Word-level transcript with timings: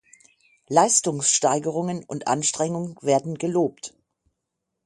Leistungssteigerungen 0.67 2.03
und 2.03 2.25
Anstrengungen 2.27 2.95
werden 3.03 3.35
gelobt. 3.37 3.93